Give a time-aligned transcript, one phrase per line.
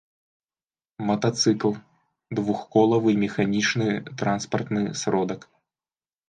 [1.09, 1.71] матацыкл—
[2.39, 3.89] двухколавы механiчны
[4.23, 5.41] транспартны сродак